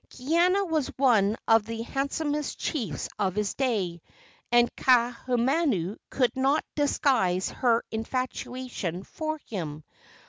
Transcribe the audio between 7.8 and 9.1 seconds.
infatuation